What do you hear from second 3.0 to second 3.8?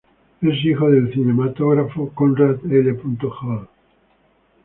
Hall.